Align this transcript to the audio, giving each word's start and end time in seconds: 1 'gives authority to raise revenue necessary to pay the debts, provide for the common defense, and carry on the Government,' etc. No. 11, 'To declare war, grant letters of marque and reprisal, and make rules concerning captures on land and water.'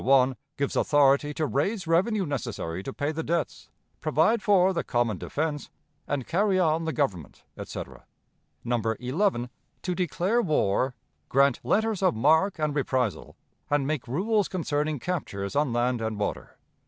1 0.03 0.35
'gives 0.57 0.75
authority 0.75 1.31
to 1.31 1.45
raise 1.45 1.85
revenue 1.85 2.25
necessary 2.25 2.81
to 2.81 2.91
pay 2.91 3.11
the 3.11 3.21
debts, 3.21 3.69
provide 3.99 4.41
for 4.41 4.73
the 4.73 4.83
common 4.83 5.15
defense, 5.19 5.69
and 6.07 6.25
carry 6.25 6.57
on 6.57 6.85
the 6.85 6.91
Government,' 6.91 7.43
etc. 7.55 8.05
No. 8.63 8.81
11, 8.99 9.51
'To 9.83 9.93
declare 9.93 10.41
war, 10.41 10.95
grant 11.29 11.59
letters 11.63 12.01
of 12.01 12.15
marque 12.15 12.57
and 12.57 12.73
reprisal, 12.73 13.35
and 13.69 13.85
make 13.85 14.07
rules 14.07 14.47
concerning 14.47 14.97
captures 14.97 15.55
on 15.55 15.71
land 15.71 16.01
and 16.01 16.17
water.' 16.19 16.57